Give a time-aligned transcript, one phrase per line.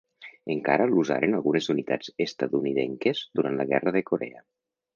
[0.53, 4.47] Encara l'usaren algunes unitats estatunidenques durant la Guerra de Corea.